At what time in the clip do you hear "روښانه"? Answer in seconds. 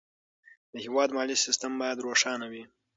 2.05-2.45